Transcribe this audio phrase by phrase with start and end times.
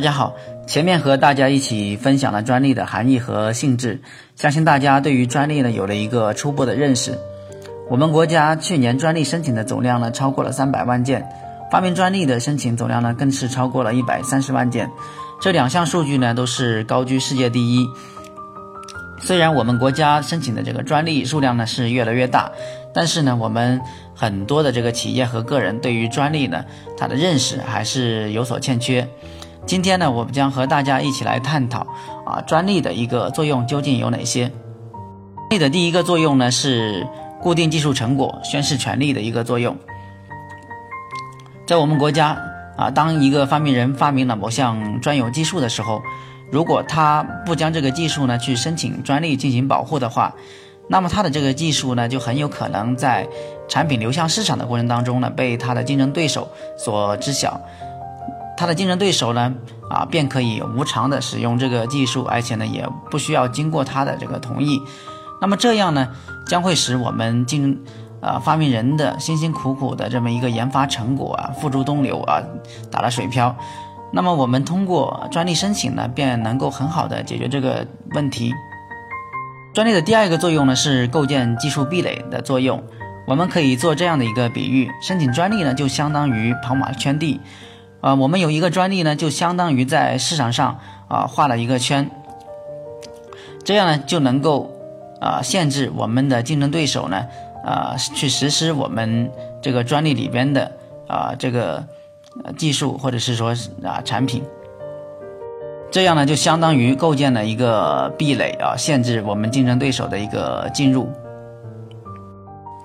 [0.00, 0.34] 大家好，
[0.66, 4.00] 前面和大家一起分享了专利的含义和性质，
[4.34, 7.18] 相信大家对于专利呢有了一个初步的认识。
[7.90, 11.28] 我们国家去年专利申请的总量呢超过了三百万件，
[11.70, 14.90] 发明专利的申请总量呢更是超过了一百三十万件，
[15.38, 17.86] 这两项数据呢都是高居世界第一。
[19.20, 22.52] 虽然我们国家申请的这个专利数量呢是越来越大，
[22.94, 23.82] 但是呢我们
[24.14, 26.64] 很多的这个企业和个人对于专利呢
[26.96, 29.06] 它的认识还是有所欠缺。
[29.66, 31.86] 今天呢，我们将和大家一起来探讨
[32.26, 34.48] 啊，专利的一个作用究竟有哪些？
[34.48, 37.06] 专利的第一个作用呢是
[37.40, 39.76] 固定技术成果、宣示权利的一个作用。
[41.66, 42.36] 在我们国家
[42.76, 46.02] 啊，当一个发明人发明了某项专有技术的时候，
[46.50, 50.34] 如果他不将这个技术呢去申请专利进行保护的话，
[50.88, 53.28] 那么他的这个技术呢就很有可能在
[53.68, 57.60] 产品流向市场的过程当中呢被他的竞争对手所知晓。
[58.60, 59.54] 他的竞争对手呢，
[59.88, 64.82] 啊，便可以无偿的使用这个技术，而且呢，也不需要经过他的这个同意。
[65.40, 66.10] 那么这样呢，
[66.46, 67.80] 将会使我们竞，
[68.20, 72.42] 啊，发明人的辛辛苦苦的这么一个研发成果啊，付诸东流啊，
[72.90, 73.56] 打了水漂。
[74.12, 78.52] 那么我们通过专利申请呢，便能够很好的解决这个问题。
[79.72, 82.84] 专利的第二个作用呢，是构建技术壁垒的作用。
[83.26, 87.40] 我们可以做这样的一个比喻：申请专利呢，就相当于跑马圈地。
[88.00, 92.10] 啊，我们有一个专利呢，就相当于在市场上啊画了一个圈，
[93.62, 94.70] 这样呢就能够
[95.20, 97.26] 啊限制我们的竞争对手呢
[97.64, 100.72] 啊去实施我们这个专利里边的
[101.06, 101.84] 啊这个
[102.56, 104.42] 技术或者是说啊产品，
[105.90, 111.10] 这样呢就相当于构建了一个壁垒啊，限制我们竞争对手的一个进入。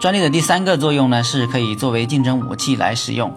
[0.00, 3.32] 专利的第三个作用呢，是可以作为竞争武器来使用。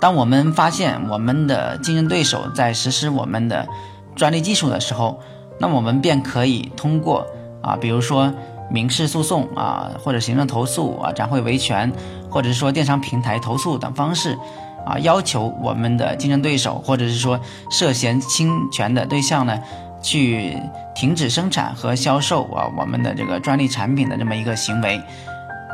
[0.00, 3.66] 当我们发现我们的竞争对手在实施我们的
[4.14, 5.20] 专利技术的时候，
[5.58, 7.26] 那我们便可以通过
[7.62, 8.32] 啊，比如说
[8.70, 11.92] 民事诉讼啊，或者行政投诉啊，展会维权，
[12.30, 14.38] 或者是说电商平台投诉等方式
[14.86, 19.58] 啊，要求我们的竞争对手或者是说涉嫌侵权的对象呢，
[20.00, 20.56] 去
[20.94, 25.00] 停止生产和销售啊我们的这个专利产品的这么一个行为，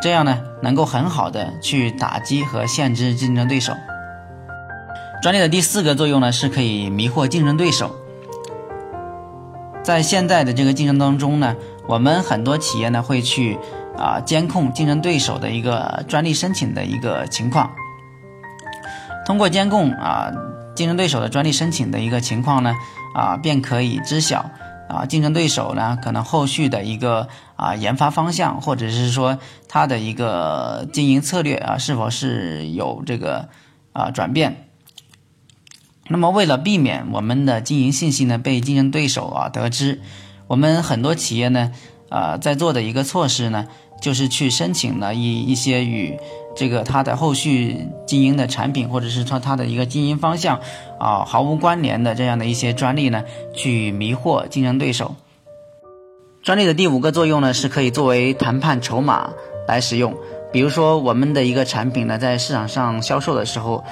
[0.00, 3.74] 这样呢，能够很好的去打击和限制竞争对手。
[5.24, 7.96] 专利的第四个作用呢，是可以迷惑竞争对手。
[9.82, 11.56] 在现在的这个竞争当中呢，
[11.88, 13.58] 我们很多企业呢会去
[13.96, 17.70] 啊监控竞争对手的一个专利申请的一个情况。
[19.24, 20.30] 通过监控啊
[20.76, 22.74] 竞争对手的专利申请的一个情况呢，
[23.14, 24.44] 啊便可以知晓
[24.90, 27.26] 啊竞争对手呢可能后续的一个
[27.56, 29.38] 啊研发方向，或者是说
[29.70, 33.48] 他的一个经营策略啊是否是有这个
[33.94, 34.68] 啊转变。
[36.08, 40.00] 那么，为了避免我们的经营信息呢被竞争对手啊得知，
[40.46, 41.72] 我们很多企业呢，
[42.10, 43.66] 啊，在做的一个措施呢，
[44.00, 46.18] 就是去申请了一一些与
[46.54, 50.60] 这个它的后续经营的产品，或者是说它的一个经营方向
[51.00, 55.14] 啊毫无关联的这样的一些专利呢，去迷惑竞争对手。
[56.42, 59.30] 专利的第五个作用呢，是可以作为谈判筹码
[59.66, 60.14] 来使用。
[60.52, 63.82] 比如说，我们的一个产品呢，在市场上销售的时候，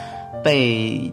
[0.43, 1.13] 被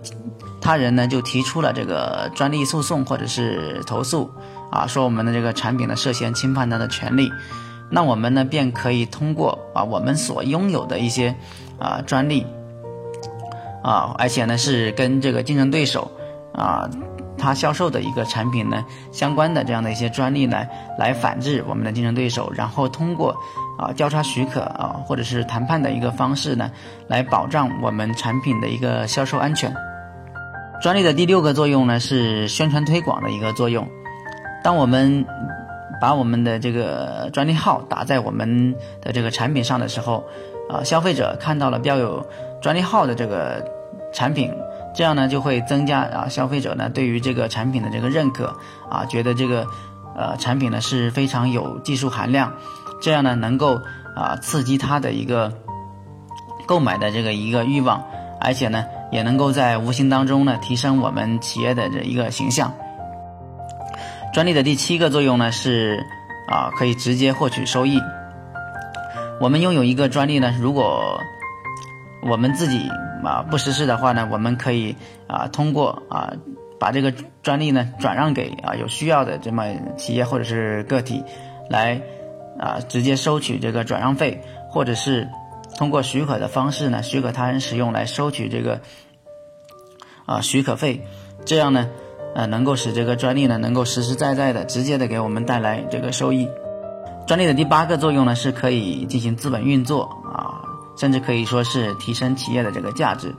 [0.61, 4.29] 他人呢就提出了这个专利诉讼或者是投诉，
[4.71, 7.31] 啊，说我们的这个产品呢涉嫌侵犯他的权利，
[7.89, 11.35] 那我们呢便可以通过啊我们所拥有的一些
[11.79, 12.45] 啊专利，
[13.83, 16.11] 啊，而且呢是跟这个竞争对手
[16.53, 16.89] 啊
[17.39, 20.67] 他销售的一个产品呢相关的这样的一些专利呢
[20.97, 23.35] 来反制我们的竞争对手，然后通过
[23.77, 26.69] 啊交叉许可啊或者是谈判的一个方式呢
[27.07, 29.73] 来保障我们产品的一个销售安全。
[30.81, 33.87] 专利的第六个作用呢是宣传推广的一个作用。
[34.63, 35.25] 当我们
[36.01, 40.23] 把我们的这个专利号打在我们的这个产品上的时候，
[40.69, 42.25] 啊，消费者看到了标有
[42.61, 43.61] 专利号的这个
[44.13, 44.53] 产品，
[44.93, 48.55] 这样呢就会增加啊消费者呢对于这个产品的这个认可，
[48.89, 49.67] 啊，觉得这个
[50.15, 52.53] 呃产品呢是非常有技术含量，
[53.01, 53.81] 这样呢能够
[54.15, 55.53] 啊刺激他的一个
[56.65, 58.03] 购买的这个一个欲望，
[58.39, 58.85] 而且呢。
[59.11, 62.71] 也能够在无形当中呢提升我们企业的这一个形象。
[64.31, 66.05] 专利的第七个作用呢是
[66.47, 67.99] 啊可以直接获取收益。
[69.41, 71.19] 我们拥有一个专利呢，如果
[72.27, 72.89] 我们自己
[73.23, 74.95] 啊不实施的话呢，我们可以
[75.27, 76.33] 啊通过啊
[76.79, 77.13] 把这个
[77.43, 79.65] 专利呢转让给啊有需要的这么
[79.97, 81.23] 企业或者是个体，
[81.69, 82.01] 来
[82.57, 85.27] 啊直接收取这个转让费，或者是。
[85.77, 88.81] 通过许可的方式呢，许可他人使用来收取这个
[90.25, 91.05] 啊许可费，
[91.45, 91.87] 这样呢
[92.35, 96.49] 呃，能够使这个专利呢能够实实在在的、直接的给我们带来这个收益。
[97.27, 100.18] 专利的第八个作用呢，是可以进行资本运作，
[100.99, 103.33] 甚至可以说是提升企业的这个价值。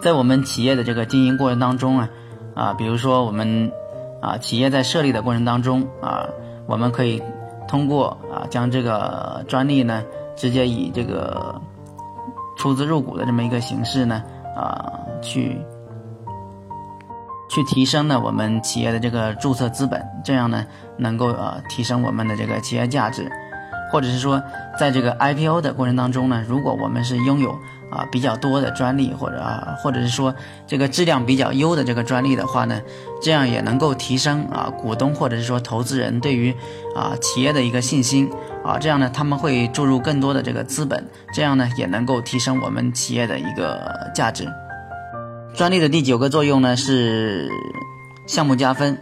[0.00, 2.08] 在我们企业的这个经营过程当中啊，
[2.54, 3.72] 啊，比如说我们
[4.20, 6.28] 啊企业在设立的过程当中啊，
[6.66, 7.20] 我们可以
[7.66, 10.04] 通过啊将这个专利呢
[10.36, 11.60] 直接以这个
[12.56, 14.22] 出资入股的这么一个形式呢
[14.56, 15.60] 啊去。
[17.50, 20.64] 去提升呢我们企业的这个注册资本，这样呢
[20.96, 23.30] 能够呃提升我们的这个企业价值，
[23.92, 24.42] 或者是说
[24.78, 27.52] 在这个 IPO 的过程当中呢，如果我们是拥有
[27.90, 30.34] 啊比较多的专利，或者啊或者是说
[30.66, 32.80] 这个质量比较优的这个专利的话呢，
[33.20, 36.54] 这样也能够提升啊股东或者是说投资人对于
[36.96, 38.30] 啊企业的一个信心
[38.64, 41.04] 啊，这样呢他们会注入更多的这个资本，
[41.34, 44.48] 这样呢也能够提升我们企业的一个价值。
[45.54, 47.50] 专利的第九个作用呢是
[48.26, 48.98] 项目加分，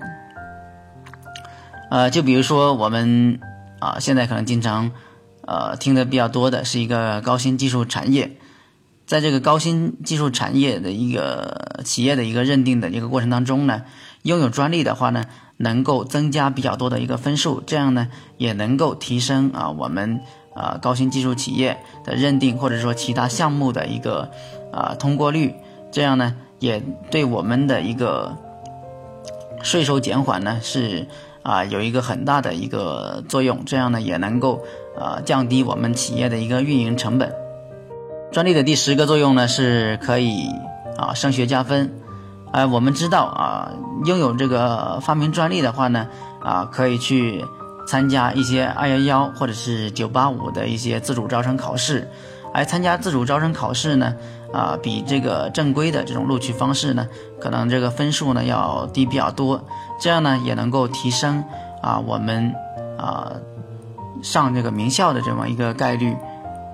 [1.90, 3.38] 呃，就比如说我们
[3.80, 4.92] 啊现在可能经常
[5.46, 8.36] 呃听的比较多的是一个高新技术产业，
[9.06, 13.82] 在这个高新技术产业的一个企业的一个认定的一个过程当中呢，
[14.22, 15.24] 拥有专利的话呢，
[15.56, 20.20] 能够增加比较多的一个分数，这样呢也能够提升啊我们
[20.54, 24.30] 啊高新技术企业的认定或者说其他项目的一个
[24.72, 25.54] 啊通过率。
[25.92, 26.80] 这样呢，也
[27.10, 28.36] 对我们的一个
[29.60, 31.08] 税收减缓呢是
[31.42, 33.64] 啊有一个很大的一个作用。
[33.64, 34.64] 这样呢，也能够
[34.98, 37.32] 啊降低我们企业的一个运营成本。
[38.32, 40.48] 专利的第十个作用呢，是可以
[40.96, 41.92] 啊升学加分。
[42.52, 43.72] 哎，我们知道啊，
[44.04, 46.08] 拥有这个发明专利的话呢，
[46.40, 47.44] 啊可以去
[47.87, 52.08] 参加一些二幺幺或者是九八五的一些自主招生考试。
[52.52, 54.14] 而参加自主招生考试呢。
[54.52, 57.08] 啊，比这个正规的这种录取方式呢，
[57.41, 59.64] 可能这个分数呢要低比较多，
[60.00, 61.44] 这样呢也能够提升
[61.81, 62.55] 啊我们
[62.99, 63.35] 啊
[64.23, 66.17] 上这个名校的这么一个概率，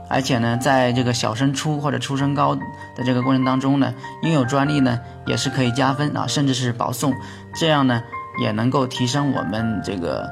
[0.09, 7.13] 而且呢，在这个小升初或者初升高的这个过程当中呢，拥有专利呢也是可以加分啊，甚至是保送，
[7.55, 8.03] 这样呢
[8.41, 10.31] 也能够提升我们这个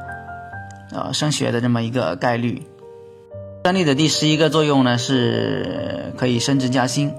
[0.93, 2.62] 呃升学的这么一个概率。
[3.64, 7.12] 专利的第十一个作用呢，是可以升职加薪。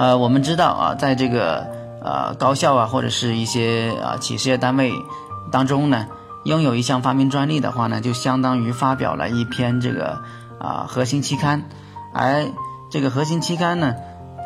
[0.00, 1.66] 呃，我们知道啊，在这个
[2.02, 4.94] 呃高校啊，或者是一些啊企事业单位
[5.52, 6.06] 当中呢，
[6.44, 10.22] 拥有一项发明专利的话呢，就相当于发表了一篇这个
[10.58, 11.64] 啊核心期刊，
[12.14, 12.46] 而
[12.90, 13.94] 这个核心期刊呢，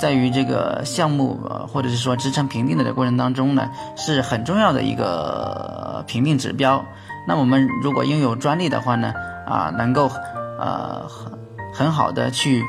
[0.00, 1.38] 在于这个项目
[1.72, 6.84] 或者是说职称评定的这过程当中呢，是很重要的一个评定指标。
[7.28, 9.14] 那我们如果拥有专利的话呢，
[9.46, 10.10] 啊，能够
[10.58, 11.38] 呃很
[11.72, 12.64] 很好的去。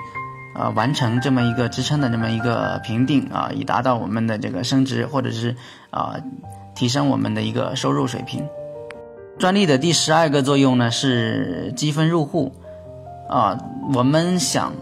[0.57, 5.55] 呃，完成这么一个支撑的这么一个评定啊，以达到我们的这个升值或者是
[5.89, 6.15] 啊
[6.73, 8.47] 提升我们的一个收入水平。
[9.37, 12.53] 专利的第十二个作用呢是积分入户
[13.29, 13.59] 啊，
[13.93, 14.73] 我们想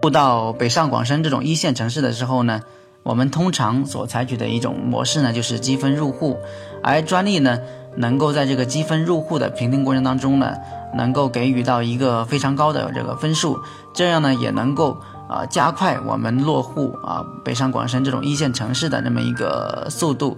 [0.00, 2.62] 入到北上广深这种一线城市的时候呢，
[3.02, 6.38] 我们通常所采取的一种模式呢就是积分入户，
[6.84, 7.58] 而专利呢
[7.96, 10.54] 能够在这个积分入户的评定过程当中呢。
[10.96, 13.58] 能够给予到一个非常高的这个分数，
[13.92, 14.96] 这样呢也能够
[15.28, 20.36] 啊加快我们落户啊北上广深这种一线城市的那么一个速度。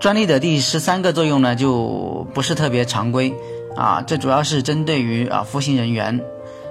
[0.00, 3.32] 专利的第十三个作用呢就不是特别常规
[3.76, 6.20] 啊，这主要是针对于啊服刑人员，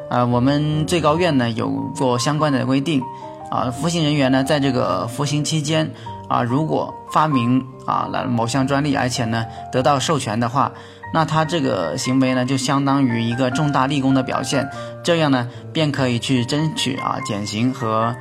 [0.10, 3.02] 呃我们最高院呢有过相关的规定
[3.50, 5.90] 啊，服刑人员呢在这个服刑期间
[6.30, 10.72] 啊如果发明啊了某项专利，而且呢得到授权的话。
[11.14, 14.70] 那他这个行为呢，就相当于一个重大立功的表现，
[15.04, 18.14] 这样呢，便可以去争取啊减刑和，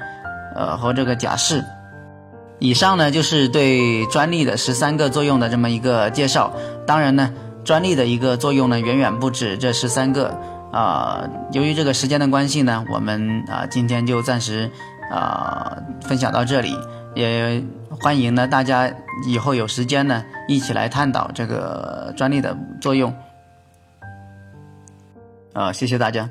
[0.54, 1.64] 呃和这个假释。
[2.60, 6.52] 以上呢就是对专利的十三个作用的这么一个介绍。
[6.86, 7.34] 当然呢，
[7.64, 10.38] 专利的一个作用呢远远不止这十三个
[10.72, 11.28] 啊。
[11.50, 14.70] 由于这个时间的关系呢，我们啊今天就暂时
[15.12, 16.78] 啊分享到这里，
[17.16, 18.88] 也欢迎呢大家。
[19.26, 23.11] 以后有时间呢，一起来探讨这个专利的作用。
[25.54, 26.28] 啊，谢谢大家。